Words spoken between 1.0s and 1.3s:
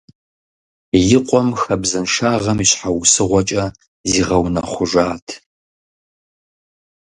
И